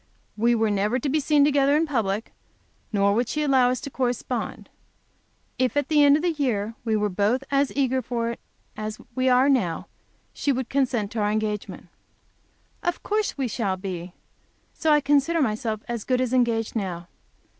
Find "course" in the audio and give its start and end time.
13.03-13.37